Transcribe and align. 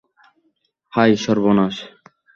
হায়, 0.93 1.15
সর্বনাশ। 1.15 1.75